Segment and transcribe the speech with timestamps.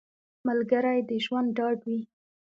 [0.47, 1.99] ملګری د ژوند ډاډ وي